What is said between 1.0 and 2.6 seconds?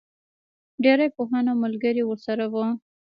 پوهان او ملګري ورسره